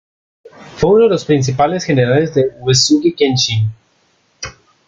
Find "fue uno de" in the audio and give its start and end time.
0.77-1.09